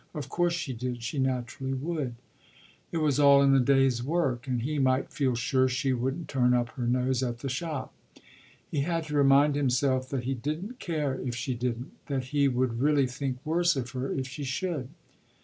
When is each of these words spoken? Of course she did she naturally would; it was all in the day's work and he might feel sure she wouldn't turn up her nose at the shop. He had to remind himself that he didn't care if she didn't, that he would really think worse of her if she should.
Of 0.15 0.29
course 0.29 0.53
she 0.53 0.73
did 0.73 1.03
she 1.03 1.19
naturally 1.19 1.75
would; 1.75 2.15
it 2.91 2.97
was 2.97 3.19
all 3.19 3.43
in 3.43 3.51
the 3.53 3.59
day's 3.59 4.01
work 4.03 4.47
and 4.47 4.63
he 4.63 4.79
might 4.79 5.11
feel 5.13 5.35
sure 5.35 5.67
she 5.69 5.93
wouldn't 5.93 6.27
turn 6.27 6.55
up 6.55 6.69
her 6.69 6.87
nose 6.87 7.21
at 7.21 7.37
the 7.41 7.49
shop. 7.49 7.93
He 8.71 8.79
had 8.81 9.03
to 9.03 9.15
remind 9.15 9.53
himself 9.53 10.09
that 10.09 10.23
he 10.23 10.33
didn't 10.33 10.79
care 10.79 11.21
if 11.21 11.35
she 11.35 11.53
didn't, 11.53 11.91
that 12.07 12.23
he 12.33 12.47
would 12.47 12.79
really 12.79 13.05
think 13.05 13.45
worse 13.45 13.75
of 13.75 13.91
her 13.91 14.11
if 14.11 14.25
she 14.27 14.43
should. 14.43 14.89